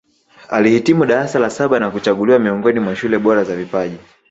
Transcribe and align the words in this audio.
Alihitimu 0.49 1.05
darasa 1.05 1.39
la 1.39 1.49
saba 1.49 1.79
na 1.79 1.91
kuchaguliwa 1.91 2.39
miongoni 2.39 2.79
mwa 2.79 2.95
shule 2.95 3.19
bora 3.19 3.43
za 3.43 3.55
vipaji 3.55 3.97